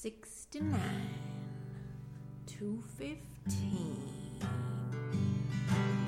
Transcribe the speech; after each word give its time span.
69, 0.00 0.78
215, 2.46 4.38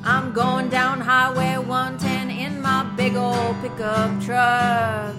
I'm 0.04 0.34
going 0.34 0.68
down 0.68 1.00
Highway 1.00 1.56
110 1.56 2.30
in 2.30 2.60
my 2.60 2.84
big 2.98 3.16
old 3.16 3.62
pickup 3.62 4.20
truck. 4.20 5.16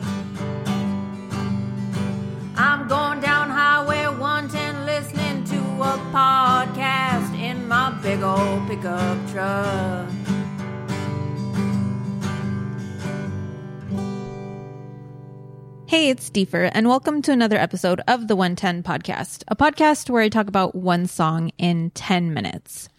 I'm 2.56 2.88
going 2.88 3.22
down 3.22 3.50
Highway 3.50 4.06
110 4.06 4.86
listening 4.86 5.44
to 5.46 5.58
a 5.82 5.98
podcast 6.14 6.73
big 8.04 8.22
old 8.22 8.68
pickup 8.68 9.18
truck. 9.32 10.09
Hey, 15.88 16.10
it's 16.10 16.30
Deefur, 16.30 16.70
and 16.74 16.90
welcome 16.90 17.22
to 17.22 17.32
another 17.32 17.55
episode 17.55 18.02
of 18.10 18.27
the 18.27 18.36
110 18.36 18.84
Podcast, 18.84 19.44
a 19.48 19.55
podcast 19.55 20.10
where 20.10 20.22
I 20.22 20.27
talk 20.27 20.50
about 20.50 20.76
one 20.76 21.08
song 21.08 21.52
in 21.58 21.91
10 21.91 22.34
minutes. 22.34 22.90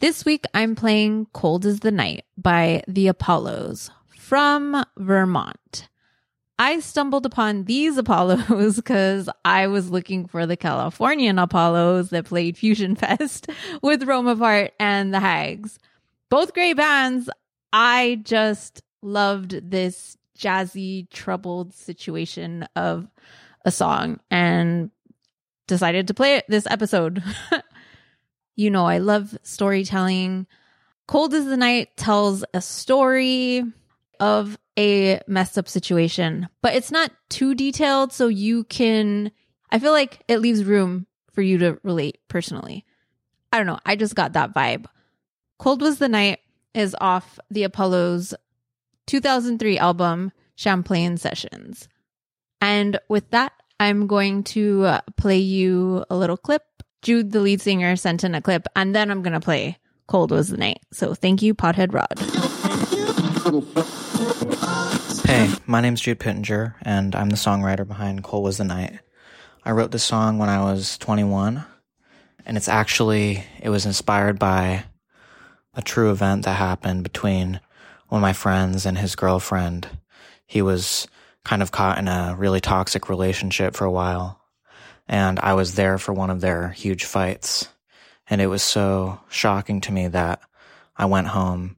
This 0.00 0.26
week, 0.26 0.44
I'm 0.52 0.74
playing 0.74 1.28
Cold 1.32 1.64
Was 1.64 1.80
the 1.80 1.90
Night 1.90 2.26
by 2.36 2.82
The 2.86 3.08
Apollos 3.08 3.90
from 4.18 4.84
Vermont. 4.98 5.88
I 6.60 6.80
stumbled 6.80 7.24
upon 7.24 7.64
these 7.64 7.96
Apollos 7.96 8.76
because 8.76 9.30
I 9.46 9.68
was 9.68 9.90
looking 9.90 10.26
for 10.26 10.44
the 10.44 10.58
Californian 10.58 11.38
Apollos 11.38 12.10
that 12.10 12.26
played 12.26 12.58
Fusion 12.58 12.94
Fest 12.96 13.48
with 13.80 14.02
Roma 14.02 14.36
Part 14.36 14.72
and 14.78 15.14
the 15.14 15.20
Hags. 15.20 15.78
Both 16.28 16.52
great 16.52 16.76
bands. 16.76 17.30
I 17.72 18.20
just 18.24 18.82
loved 19.00 19.70
this 19.70 20.18
jazzy, 20.38 21.08
troubled 21.08 21.72
situation 21.72 22.68
of 22.76 23.08
a 23.64 23.70
song 23.70 24.20
and 24.30 24.90
decided 25.66 26.08
to 26.08 26.14
play 26.14 26.36
it 26.36 26.44
this 26.46 26.66
episode. 26.66 27.22
you 28.56 28.70
know, 28.70 28.84
I 28.84 28.98
love 28.98 29.34
storytelling. 29.42 30.46
Cold 31.08 31.32
Was 31.32 31.46
the 31.46 31.56
Night 31.56 31.96
tells 31.96 32.44
a 32.52 32.60
story 32.60 33.64
of 34.20 34.58
a 34.78 35.20
messed 35.26 35.58
up 35.58 35.68
situation, 35.68 36.48
but 36.62 36.74
it's 36.74 36.92
not 36.92 37.10
too 37.28 37.54
detailed. 37.54 38.12
So 38.12 38.28
you 38.28 38.64
can, 38.64 39.32
I 39.70 39.78
feel 39.78 39.92
like 39.92 40.22
it 40.28 40.40
leaves 40.40 40.64
room 40.64 41.06
for 41.32 41.42
you 41.42 41.58
to 41.58 41.78
relate 41.82 42.18
personally. 42.28 42.84
I 43.52 43.56
don't 43.56 43.66
know. 43.66 43.80
I 43.84 43.96
just 43.96 44.14
got 44.14 44.34
that 44.34 44.54
vibe. 44.54 44.86
Cold 45.58 45.82
Was 45.82 45.98
the 45.98 46.08
Night 46.08 46.38
is 46.74 46.94
off 47.00 47.38
the 47.50 47.64
Apollo's 47.64 48.32
2003 49.06 49.78
album, 49.78 50.32
Champlain 50.54 51.16
Sessions. 51.16 51.88
And 52.60 52.98
with 53.08 53.30
that, 53.30 53.52
I'm 53.80 54.06
going 54.06 54.44
to 54.44 54.98
play 55.16 55.38
you 55.38 56.04
a 56.10 56.16
little 56.16 56.36
clip. 56.36 56.62
Jude, 57.02 57.32
the 57.32 57.40
lead 57.40 57.62
singer, 57.62 57.96
sent 57.96 58.24
in 58.24 58.34
a 58.34 58.42
clip, 58.42 58.66
and 58.76 58.94
then 58.94 59.10
I'm 59.10 59.22
going 59.22 59.32
to 59.32 59.40
play 59.40 59.78
Cold 60.06 60.30
Was 60.30 60.48
the 60.48 60.58
Night. 60.58 60.80
So 60.92 61.14
thank 61.14 61.40
you, 61.40 61.54
Pothead 61.54 61.94
Rod. 61.94 62.49
Hey, 65.24 65.48
my 65.66 65.80
name's 65.80 66.02
Jude 66.02 66.20
Pittenger, 66.20 66.74
and 66.82 67.14
I'm 67.14 67.30
the 67.30 67.36
songwriter 67.36 67.88
behind 67.88 68.22
Cold 68.22 68.44
Was 68.44 68.58
the 68.58 68.64
Night. 68.64 68.98
I 69.64 69.70
wrote 69.70 69.92
this 69.92 70.04
song 70.04 70.38
when 70.38 70.50
I 70.50 70.62
was 70.62 70.98
21, 70.98 71.64
and 72.44 72.56
it's 72.58 72.68
actually, 72.68 73.42
it 73.62 73.70
was 73.70 73.86
inspired 73.86 74.38
by 74.38 74.84
a 75.72 75.80
true 75.80 76.10
event 76.10 76.44
that 76.44 76.56
happened 76.56 77.02
between 77.02 77.60
one 78.08 78.18
of 78.18 78.22
my 78.22 78.34
friends 78.34 78.84
and 78.84 78.98
his 78.98 79.16
girlfriend. 79.16 79.88
He 80.46 80.60
was 80.60 81.08
kind 81.42 81.62
of 81.62 81.72
caught 81.72 81.96
in 81.96 82.08
a 82.08 82.34
really 82.36 82.60
toxic 82.60 83.08
relationship 83.08 83.74
for 83.74 83.86
a 83.86 83.90
while, 83.90 84.38
and 85.08 85.40
I 85.40 85.54
was 85.54 85.76
there 85.76 85.96
for 85.96 86.12
one 86.12 86.28
of 86.28 86.42
their 86.42 86.68
huge 86.68 87.04
fights. 87.04 87.68
And 88.28 88.42
it 88.42 88.48
was 88.48 88.62
so 88.62 89.20
shocking 89.30 89.80
to 89.82 89.92
me 89.92 90.08
that 90.08 90.42
I 90.94 91.06
went 91.06 91.28
home 91.28 91.76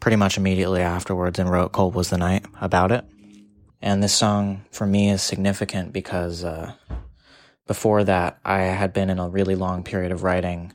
pretty 0.00 0.16
much 0.16 0.36
immediately 0.36 0.82
afterwards 0.82 1.38
and 1.38 1.50
wrote 1.50 1.72
Cold 1.72 1.94
Was 1.94 2.10
the 2.10 2.18
Night 2.18 2.44
about 2.60 2.92
it. 2.92 3.04
And 3.80 4.02
this 4.02 4.14
song 4.14 4.64
for 4.70 4.86
me 4.86 5.10
is 5.10 5.22
significant 5.22 5.92
because 5.92 6.44
uh, 6.44 6.72
before 7.66 8.04
that, 8.04 8.38
I 8.44 8.60
had 8.60 8.92
been 8.92 9.10
in 9.10 9.18
a 9.18 9.28
really 9.28 9.54
long 9.54 9.82
period 9.82 10.12
of 10.12 10.22
writing 10.22 10.72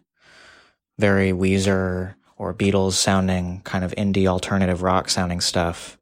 very 0.98 1.32
Weezer 1.32 2.16
or 2.38 2.54
Beatles 2.54 2.94
sounding, 2.94 3.62
kind 3.64 3.84
of 3.84 3.92
indie 3.96 4.28
alternative 4.28 4.82
rock 4.82 5.10
sounding 5.10 5.42
stuff. 5.42 5.98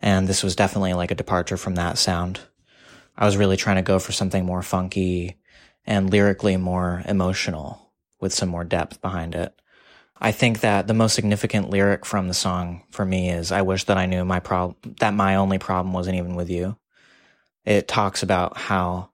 And 0.00 0.28
this 0.28 0.42
was 0.42 0.56
definitely 0.56 0.94
like 0.94 1.10
a 1.10 1.16
departure 1.16 1.56
from 1.56 1.74
that 1.74 1.98
sound. 1.98 2.40
I 3.16 3.24
was 3.24 3.36
really 3.36 3.56
trying 3.56 3.76
to 3.76 3.82
go 3.82 3.98
for 3.98 4.12
something 4.12 4.46
more 4.46 4.62
funky 4.62 5.38
and 5.84 6.10
lyrically 6.10 6.56
more 6.56 7.02
emotional 7.06 7.92
with 8.20 8.32
some 8.32 8.48
more 8.48 8.64
depth 8.64 9.00
behind 9.00 9.34
it. 9.34 9.54
I 10.20 10.32
think 10.32 10.60
that 10.60 10.86
the 10.86 10.94
most 10.94 11.14
significant 11.14 11.70
lyric 11.70 12.04
from 12.04 12.28
the 12.28 12.34
song 12.34 12.82
for 12.90 13.04
me 13.04 13.30
is 13.30 13.52
I 13.52 13.62
wish 13.62 13.84
that 13.84 13.98
I 13.98 14.06
knew 14.06 14.24
my 14.24 14.40
problem 14.40 14.76
that 15.00 15.14
my 15.14 15.36
only 15.36 15.58
problem 15.58 15.92
wasn't 15.92 16.16
even 16.16 16.34
with 16.34 16.50
you. 16.50 16.76
It 17.64 17.86
talks 17.86 18.22
about 18.22 18.56
how 18.56 19.10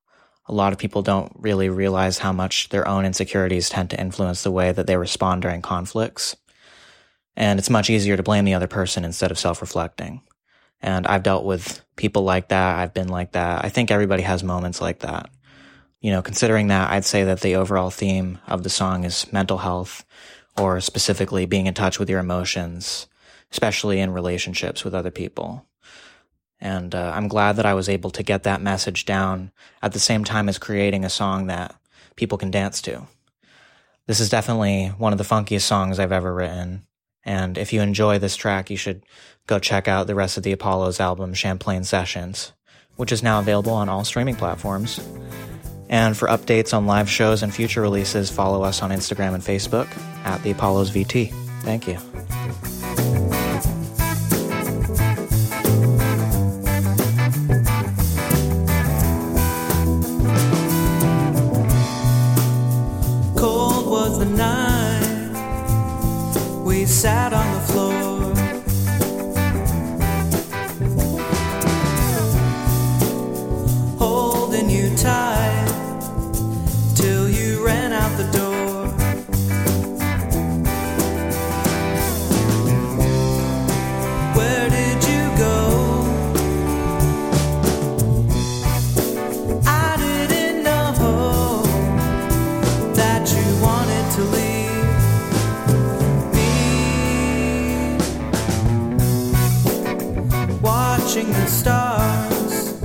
a 0.46 0.54
lot 0.54 0.72
of 0.72 0.78
people 0.78 1.02
don't 1.02 1.32
really 1.36 1.68
realize 1.68 2.18
how 2.18 2.32
much 2.32 2.68
their 2.68 2.86
own 2.86 3.04
insecurities 3.04 3.68
tend 3.68 3.90
to 3.90 4.00
influence 4.00 4.42
the 4.42 4.50
way 4.50 4.72
that 4.72 4.86
they 4.86 4.96
respond 4.96 5.42
during 5.42 5.62
conflicts. 5.62 6.36
And 7.36 7.58
it's 7.58 7.70
much 7.70 7.90
easier 7.90 8.16
to 8.16 8.22
blame 8.22 8.44
the 8.44 8.54
other 8.54 8.66
person 8.66 9.04
instead 9.04 9.30
of 9.30 9.38
self-reflecting. 9.38 10.22
And 10.80 11.06
I've 11.06 11.22
dealt 11.22 11.44
with 11.44 11.82
people 11.96 12.22
like 12.22 12.48
that. 12.48 12.78
I've 12.78 12.94
been 12.94 13.08
like 13.08 13.32
that. 13.32 13.64
I 13.64 13.70
think 13.70 13.90
everybody 13.90 14.22
has 14.22 14.44
moments 14.44 14.80
like 14.80 15.00
that 15.00 15.30
you 16.04 16.10
know, 16.10 16.20
considering 16.20 16.66
that, 16.66 16.90
I'd 16.90 17.06
say 17.06 17.24
that 17.24 17.40
the 17.40 17.56
overall 17.56 17.88
theme 17.88 18.38
of 18.46 18.62
the 18.62 18.68
song 18.68 19.04
is 19.04 19.32
mental 19.32 19.56
health 19.56 20.04
or 20.56 20.80
specifically 20.80 21.46
being 21.46 21.66
in 21.66 21.74
touch 21.74 21.98
with 21.98 22.08
your 22.08 22.20
emotions, 22.20 23.06
especially 23.50 24.00
in 24.00 24.12
relationships 24.12 24.84
with 24.84 24.94
other 24.94 25.10
people. 25.10 25.66
And 26.60 26.94
uh, 26.94 27.12
I'm 27.14 27.28
glad 27.28 27.56
that 27.56 27.66
I 27.66 27.74
was 27.74 27.88
able 27.88 28.10
to 28.10 28.22
get 28.22 28.44
that 28.44 28.62
message 28.62 29.04
down 29.04 29.52
at 29.82 29.92
the 29.92 29.98
same 29.98 30.24
time 30.24 30.48
as 30.48 30.58
creating 30.58 31.04
a 31.04 31.10
song 31.10 31.46
that 31.48 31.74
people 32.16 32.38
can 32.38 32.50
dance 32.50 32.80
to. 32.82 33.06
This 34.06 34.20
is 34.20 34.28
definitely 34.28 34.88
one 34.98 35.12
of 35.12 35.18
the 35.18 35.24
funkiest 35.24 35.62
songs 35.62 35.98
I've 35.98 36.12
ever 36.12 36.32
written. 36.32 36.86
And 37.24 37.56
if 37.56 37.72
you 37.72 37.80
enjoy 37.80 38.18
this 38.18 38.36
track, 38.36 38.70
you 38.70 38.76
should 38.76 39.02
go 39.46 39.58
check 39.58 39.88
out 39.88 40.06
the 40.06 40.14
rest 40.14 40.36
of 40.36 40.42
the 40.42 40.52
Apollos 40.52 41.00
album, 41.00 41.34
Champlain 41.34 41.84
Sessions, 41.84 42.52
which 42.96 43.12
is 43.12 43.22
now 43.22 43.40
available 43.40 43.72
on 43.72 43.88
all 43.88 44.04
streaming 44.04 44.36
platforms. 44.36 45.00
And 45.88 46.16
for 46.16 46.28
updates 46.28 46.74
on 46.74 46.86
live 46.86 47.08
shows 47.08 47.42
and 47.42 47.54
future 47.54 47.80
releases, 47.80 48.30
follow 48.30 48.62
us 48.62 48.82
on 48.82 48.90
Instagram 48.90 49.34
and 49.34 49.42
Facebook 49.42 49.88
at 50.24 50.42
the 50.42 50.50
Apollos 50.50 50.90
VT. 50.90 51.32
Thank 51.62 51.86
you. 51.86 51.98
Cold 63.36 63.86
was 63.86 64.18
the 64.18 64.26
night 64.26 65.04
we 66.64 66.84
sat 66.86 67.32
on 67.32 67.54
the 67.54 67.60
floor. 67.72 68.13
Watching 101.14 101.32
the 101.32 101.46
stars 101.46 102.82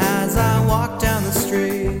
as 0.00 0.38
I 0.38 0.66
walk 0.66 0.98
down 0.98 1.22
the 1.22 1.32
street. 1.32 2.00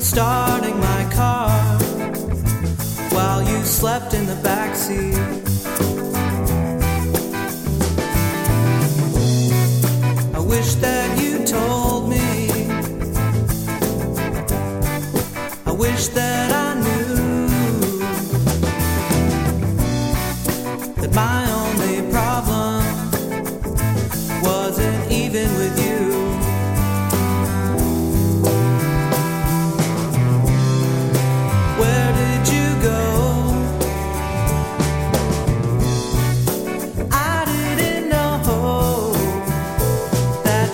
Starting 0.00 0.80
my 0.80 1.08
car 1.12 1.48
while 3.14 3.40
you 3.48 3.64
slept 3.64 4.14
in 4.14 4.26
the 4.26 4.34
back 4.42 4.74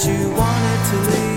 you 0.05 0.31
wanted 0.31 0.81
to 0.91 0.97
leave. 1.11 1.31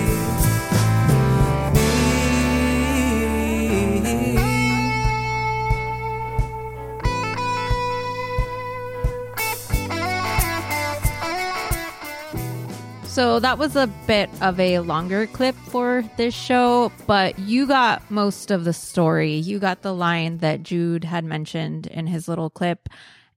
So 13.14 13.38
that 13.38 13.58
was 13.58 13.76
a 13.76 13.86
bit 14.08 14.28
of 14.42 14.58
a 14.58 14.80
longer 14.80 15.28
clip 15.28 15.54
for 15.54 16.02
this 16.16 16.34
show, 16.34 16.90
but 17.06 17.38
you 17.38 17.66
got 17.66 18.10
most 18.10 18.50
of 18.50 18.64
the 18.64 18.72
story. 18.72 19.34
You 19.34 19.60
got 19.60 19.82
the 19.82 19.94
line 19.94 20.38
that 20.38 20.64
Jude 20.64 21.04
had 21.04 21.24
mentioned 21.24 21.86
in 21.86 22.08
his 22.08 22.26
little 22.26 22.50
clip. 22.50 22.88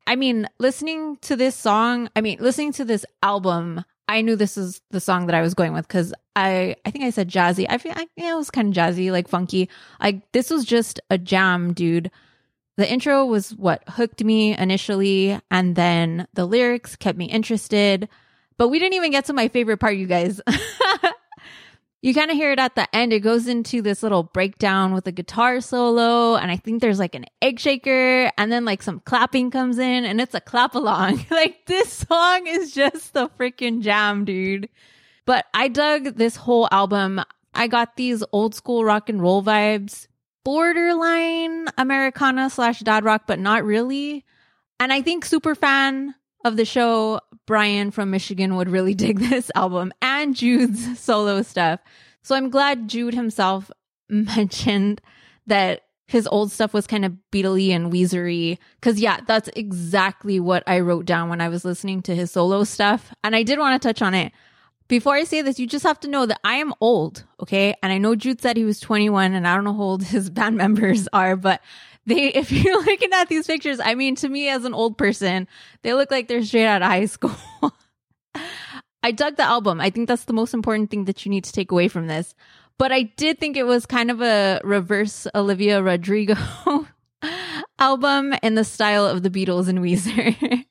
I 0.07 0.15
mean, 0.15 0.47
listening 0.57 1.17
to 1.17 1.35
this 1.35 1.55
song, 1.55 2.09
I 2.15 2.21
mean, 2.21 2.39
listening 2.39 2.71
to 2.73 2.85
this 2.85 3.05
album, 3.21 3.83
I 4.07 4.21
knew 4.21 4.35
this 4.35 4.57
is 4.57 4.81
the 4.91 4.99
song 4.99 5.25
that 5.27 5.35
I 5.35 5.41
was 5.41 5.53
going 5.53 5.73
with 5.73 5.87
because 5.87 6.13
I, 6.35 6.75
I 6.85 6.91
think 6.91 7.03
I 7.03 7.09
said 7.09 7.29
jazzy. 7.29 7.65
I 7.69 7.77
feel 7.77 7.93
yeah, 8.15 8.33
it 8.33 8.37
was 8.37 8.51
kind 8.51 8.69
of 8.69 8.73
jazzy, 8.73 9.11
like 9.11 9.27
funky. 9.27 9.69
Like 10.01 10.31
this 10.31 10.49
was 10.49 10.65
just 10.65 10.99
a 11.09 11.17
jam, 11.17 11.73
dude. 11.73 12.11
The 12.77 12.89
intro 12.89 13.25
was 13.25 13.55
what 13.55 13.83
hooked 13.89 14.23
me 14.23 14.55
initially, 14.55 15.39
and 15.49 15.75
then 15.75 16.27
the 16.33 16.45
lyrics 16.45 16.95
kept 16.95 17.17
me 17.17 17.25
interested. 17.25 18.07
But 18.57 18.69
we 18.69 18.79
didn't 18.79 18.93
even 18.93 19.11
get 19.11 19.25
to 19.25 19.33
my 19.33 19.47
favorite 19.47 19.77
part, 19.77 19.97
you 19.97 20.07
guys. 20.07 20.39
you 22.01 22.13
kind 22.13 22.29
of 22.29 22.37
hear 22.37 22.51
it 22.51 22.59
at 22.59 22.75
the 22.75 22.93
end. 22.95 23.11
It 23.11 23.21
goes 23.21 23.47
into 23.47 23.81
this 23.81 24.03
little 24.03 24.23
breakdown 24.23 24.93
with 24.93 25.07
a 25.07 25.11
guitar 25.11 25.61
solo, 25.61 26.35
and 26.35 26.51
I 26.51 26.57
think 26.57 26.81
there's 26.81 26.99
like 26.99 27.15
an 27.15 27.25
egg 27.41 27.59
shaker, 27.59 28.31
and 28.37 28.51
then 28.51 28.65
like 28.65 28.83
some 28.83 28.99
clapping 29.01 29.49
comes 29.49 29.77
in, 29.79 30.05
and 30.05 30.21
it's 30.21 30.35
a 30.35 30.41
clap 30.41 30.75
along. 30.75 31.25
like 31.31 31.65
this 31.65 31.91
song 31.91 32.45
is 32.47 32.73
just 32.73 33.13
the 33.13 33.29
freaking 33.29 33.81
jam, 33.81 34.25
dude. 34.25 34.69
But 35.25 35.45
I 35.53 35.67
dug 35.67 36.15
this 36.15 36.35
whole 36.35 36.67
album. 36.71 37.21
I 37.53 37.67
got 37.67 37.95
these 37.95 38.23
old 38.31 38.53
school 38.53 38.85
rock 38.85 39.09
and 39.09 39.21
roll 39.21 39.43
vibes, 39.43 40.07
borderline 40.45 41.65
Americana 41.77 42.49
slash 42.49 42.79
dad 42.81 43.03
rock, 43.03 43.23
but 43.27 43.39
not 43.39 43.63
really. 43.65 44.23
And 44.79 44.93
I 44.93 45.01
think 45.01 45.25
super 45.25 45.55
fan 45.55 46.13
of 46.45 46.55
the 46.55 46.65
show, 46.65 47.19
Brian 47.47 47.89
from 47.89 48.11
Michigan 48.11 48.55
would 48.55 48.69
really 48.69 48.93
dig 49.05 49.19
this 49.19 49.49
album 49.55 49.91
and 49.99 50.35
Jude's 50.35 50.99
solo 50.99 51.41
stuff. 51.41 51.79
So 52.21 52.35
I'm 52.35 52.51
glad 52.51 52.87
Jude 52.87 53.15
himself 53.15 53.71
mentioned 54.09 55.01
that 55.47 55.81
his 56.07 56.27
old 56.27 56.51
stuff 56.51 56.73
was 56.73 56.87
kind 56.87 57.03
of 57.03 57.13
Beatley 57.31 57.69
and 57.69 57.91
Weezery. 57.91 58.59
Cause 58.81 58.99
yeah, 58.99 59.19
that's 59.25 59.49
exactly 59.55 60.39
what 60.39 60.63
I 60.67 60.79
wrote 60.79 61.05
down 61.05 61.29
when 61.29 61.41
I 61.41 61.49
was 61.49 61.65
listening 61.65 62.01
to 62.03 62.15
his 62.15 62.31
solo 62.31 62.63
stuff. 62.63 63.13
And 63.23 63.35
I 63.35 63.43
did 63.43 63.59
want 63.59 63.81
to 63.81 63.87
touch 63.87 64.01
on 64.01 64.13
it. 64.13 64.31
Before 64.87 65.15
I 65.15 65.25
say 65.25 65.41
this, 65.41 65.59
you 65.59 65.67
just 65.67 65.83
have 65.83 65.99
to 66.01 66.07
know 66.07 66.25
that 66.25 66.39
I 66.45 66.55
am 66.55 66.73
old, 66.79 67.25
okay? 67.41 67.75
And 67.83 67.91
I 67.91 67.97
know 67.97 68.15
Jude 68.15 68.41
said 68.41 68.55
he 68.55 68.63
was 68.63 68.79
21 68.79 69.33
and 69.33 69.45
I 69.45 69.53
don't 69.53 69.65
know 69.65 69.73
how 69.73 69.81
old 69.81 70.03
his 70.05 70.29
band 70.29 70.55
members 70.55 71.09
are, 71.11 71.35
but 71.35 71.61
they, 72.07 72.27
if 72.33 72.51
you're 72.51 72.83
looking 72.83 73.13
at 73.13 73.29
these 73.29 73.45
pictures, 73.45 73.79
I 73.79 73.93
mean, 73.95 74.15
to 74.15 74.29
me 74.29 74.49
as 74.49 74.65
an 74.65 74.73
old 74.73 74.97
person, 74.97 75.47
they 75.83 75.93
look 75.93 76.09
like 76.09 76.27
they're 76.27 76.43
straight 76.43 76.65
out 76.65 76.81
of 76.81 76.87
high 76.87 77.05
school. 77.05 77.35
I 79.03 79.11
dug 79.11 79.37
the 79.37 79.43
album. 79.43 79.79
I 79.79 79.89
think 79.89 80.07
that's 80.07 80.25
the 80.25 80.33
most 80.33 80.53
important 80.53 80.89
thing 80.89 81.05
that 81.05 81.25
you 81.25 81.29
need 81.29 81.43
to 81.43 81.51
take 81.51 81.71
away 81.71 81.87
from 81.87 82.07
this. 82.07 82.33
But 82.77 82.91
I 82.91 83.03
did 83.03 83.39
think 83.39 83.57
it 83.57 83.65
was 83.65 83.85
kind 83.85 84.11
of 84.11 84.21
a 84.21 84.59
reverse 84.63 85.27
Olivia 85.33 85.81
Rodrigo 85.81 86.35
album 87.79 88.33
in 88.43 88.55
the 88.55 88.63
style 88.63 89.05
of 89.05 89.23
the 89.23 89.29
Beatles 89.29 89.67
and 89.67 89.79
Weezer. 89.79 90.65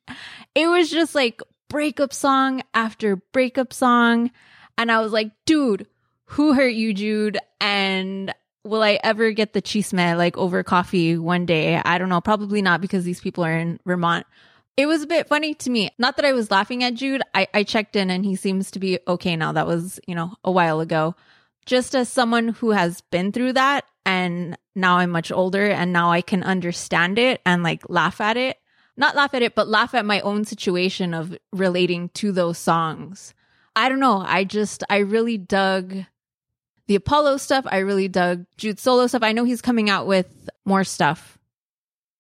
it 0.55 0.67
was 0.67 0.91
just 0.91 1.15
like 1.15 1.41
breakup 1.69 2.13
song 2.13 2.63
after 2.75 3.17
breakup 3.17 3.73
song. 3.73 4.31
And 4.79 4.93
I 4.93 5.01
was 5.01 5.13
like, 5.13 5.33
dude, 5.47 5.87
who 6.27 6.53
hurt 6.53 6.75
you, 6.75 6.93
Jude? 6.93 7.39
And 7.61 8.35
will 8.69 8.83
I 8.83 8.99
ever 9.03 9.33
get 9.33 9.53
the 9.53 9.63
chisme 9.63 10.17
like 10.17 10.37
over 10.37 10.63
coffee 10.63 11.17
one 11.17 11.47
day? 11.47 11.81
I 11.85 11.99
don't 11.99 12.09
know. 12.09 12.21
Probably 12.21 12.63
not 12.63 12.81
because 12.81 13.05
these 13.05 13.21
people 13.21 13.45
are 13.45 13.57
in 13.57 13.81
Vermont. 13.87 14.27
It 14.77 14.87
was 14.87 15.03
a 15.03 15.07
bit 15.07 15.29
funny 15.29 15.55
to 15.55 15.71
me. 15.71 15.91
Not 15.99 16.17
that 16.17 16.27
I 16.27 16.33
was 16.33 16.51
laughing 16.51 16.85
at 16.85 16.95
Jude. 16.95 17.23
I, 17.35 17.49
I 17.55 17.63
checked 17.63 17.97
in 17.97 18.11
and 18.11 18.25
he 18.25 18.37
seems 18.37 18.71
to 18.73 18.79
be 18.79 18.99
okay 19.09 19.35
now. 19.35 19.53
That 19.53 19.67
was, 19.67 19.99
you 20.07 20.15
know, 20.15 20.35
a 20.45 20.51
while 20.51 20.81
ago. 20.81 21.15
Just 21.65 21.95
as 21.95 22.09
someone 22.09 22.49
who 22.49 22.71
has 22.71 23.01
been 23.11 23.33
through 23.33 23.55
that 23.55 23.85
and 24.05 24.57
now 24.75 24.99
I'm 24.99 25.11
much 25.11 25.33
older 25.33 25.67
and 25.67 25.93
now 25.93 26.13
I 26.13 26.21
can 26.21 26.43
understand 26.43 27.19
it 27.19 27.41
and 27.47 27.63
like 27.63 27.89
laugh 27.89 28.21
at 28.21 28.37
it. 28.37 28.59
Not 28.99 29.17
laugh 29.17 29.35
at 29.35 29.43
it, 29.43 29.55
but 29.55 29.69
laugh 29.69 29.95
at 29.95 30.07
my 30.07 30.21
own 30.21 30.45
situation 30.45 31.13
of 31.15 31.37
relating 31.53 32.11
to 32.11 32.33
those 32.33 32.59
songs. 32.59 33.35
I 33.75 33.89
don't 33.89 34.01
know. 34.01 34.23
I 34.27 34.45
just, 34.45 34.85
I 34.89 34.99
really 34.99 35.39
dug 35.39 36.05
the 36.87 36.95
Apollo 36.95 37.39
stuff. 37.39 37.67
I 37.69 37.79
really 37.79 38.09
dug 38.09 38.47
Jude's 38.57 38.83
solo 38.83 39.07
stuff. 39.07 39.23
I 39.23 39.33
know 39.33 39.45
he's 39.45 39.63
coming 39.63 39.91
out 39.91 40.07
with 40.07 40.49
more 40.65 40.85
stuff. 40.85 41.39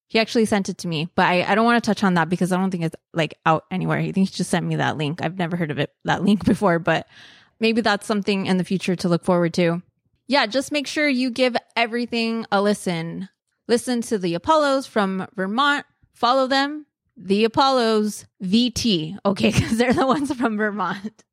He 0.08 0.20
actually 0.20 0.44
sent 0.44 0.68
it 0.68 0.78
to 0.78 0.88
me, 0.88 1.08
but 1.14 1.26
I, 1.26 1.42
I 1.42 1.54
don't 1.54 1.64
want 1.64 1.82
to 1.82 1.86
touch 1.86 2.04
on 2.04 2.14
that 2.14 2.28
because 2.28 2.52
I 2.52 2.56
don't 2.56 2.70
think 2.70 2.84
it's 2.84 2.94
like 3.12 3.38
out 3.44 3.64
anywhere. 3.70 3.98
I 3.98 4.12
think 4.12 4.28
he 4.28 4.36
just 4.36 4.50
sent 4.50 4.64
me 4.64 4.76
that 4.76 4.96
link. 4.96 5.22
I've 5.22 5.36
never 5.38 5.56
heard 5.56 5.70
of 5.70 5.78
it, 5.78 5.92
that 6.04 6.22
link 6.22 6.44
before, 6.44 6.78
but 6.78 7.06
maybe 7.58 7.80
that's 7.80 8.06
something 8.06 8.46
in 8.46 8.56
the 8.56 8.64
future 8.64 8.94
to 8.96 9.08
look 9.08 9.24
forward 9.24 9.54
to. 9.54 9.82
Yeah, 10.28 10.46
just 10.46 10.72
make 10.72 10.86
sure 10.86 11.08
you 11.08 11.30
give 11.30 11.56
everything 11.76 12.46
a 12.50 12.62
listen. 12.62 13.28
Listen 13.68 14.00
to 14.02 14.18
the 14.18 14.34
Apollos 14.34 14.86
from 14.86 15.26
Vermont. 15.34 15.86
Follow 16.12 16.46
them. 16.46 16.86
The 17.16 17.44
Apollos 17.44 18.26
VT. 18.42 19.18
Okay, 19.24 19.50
because 19.54 19.78
they're 19.78 19.92
the 19.92 20.06
ones 20.06 20.32
from 20.34 20.56
Vermont. 20.56 21.24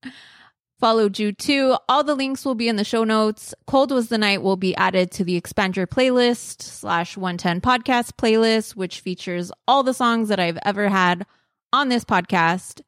Follow 0.83 1.07
Jude 1.07 1.37
too. 1.37 1.77
All 1.87 2.03
the 2.03 2.13
links 2.13 2.43
will 2.43 2.55
be 2.55 2.67
in 2.67 2.75
the 2.75 2.83
show 2.83 3.05
notes. 3.05 3.55
Cold 3.67 3.91
Was 3.91 4.09
the 4.09 4.17
Night 4.17 4.41
will 4.41 4.57
be 4.57 4.75
added 4.75 5.11
to 5.11 5.23
the 5.23 5.37
Expand 5.37 5.77
Your 5.77 5.87
Playlist 5.87 6.61
slash 6.61 7.15
110 7.15 7.61
podcast 7.61 8.17
playlist, 8.17 8.75
which 8.75 8.99
features 8.99 9.49
all 9.65 9.83
the 9.83 9.93
songs 9.93 10.27
that 10.27 10.41
I've 10.41 10.59
ever 10.65 10.89
had 10.89 11.25
on 11.71 11.87
this 11.87 12.03
podcast. 12.03 12.81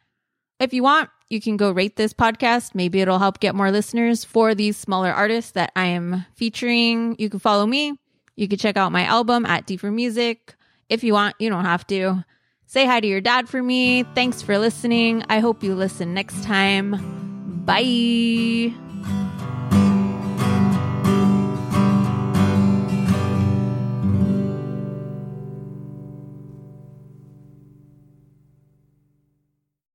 If 0.60 0.74
you 0.74 0.84
want, 0.84 1.10
you 1.30 1.40
can 1.40 1.56
go 1.56 1.72
rate 1.72 1.96
this 1.96 2.12
podcast. 2.12 2.76
Maybe 2.76 3.00
it'll 3.00 3.18
help 3.18 3.40
get 3.40 3.56
more 3.56 3.72
listeners 3.72 4.26
for 4.26 4.54
these 4.54 4.76
smaller 4.76 5.14
artists 5.14 5.52
that 5.52 5.72
I 5.74 5.86
am 5.86 6.26
featuring. 6.34 7.16
You 7.18 7.30
can 7.30 7.40
follow 7.40 7.66
me. 7.66 7.98
You 8.36 8.50
can 8.50 8.58
check 8.58 8.76
out 8.76 8.92
my 8.92 9.06
album 9.06 9.46
at 9.46 9.68
Deefur 9.68 9.94
Music. 9.94 10.54
If 10.90 11.02
you 11.06 11.14
want, 11.14 11.36
you 11.40 11.50
don't 11.50 11.64
have 11.64 11.88
to. 11.88 12.26
Say 12.66 12.86
hi 12.86 13.00
to 13.00 13.08
your 13.08 13.22
dad 13.22 13.48
for 13.48 13.64
me. 13.64 14.04
Thanks 14.04 14.42
for 14.42 14.58
listening. 14.58 15.24
I 15.30 15.40
hope 15.40 15.64
you 15.64 15.76
listen 15.76 16.14
next 16.14 16.44
time. 16.44 17.15
Bye. 17.66 18.85